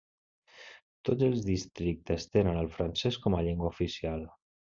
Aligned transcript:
Tots 1.09 1.25
els 1.27 1.43
districtes 1.49 2.25
tenen 2.37 2.57
el 2.63 2.71
francès 2.79 3.21
com 3.27 3.39
a 3.39 3.45
llengua 3.51 3.71
oficial. 3.79 4.27